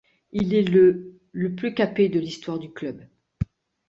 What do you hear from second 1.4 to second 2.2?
plus capé de